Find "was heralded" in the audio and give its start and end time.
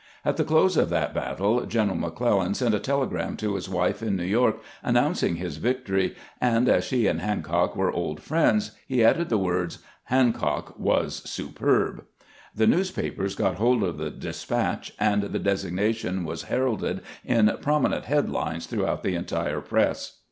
16.25-17.01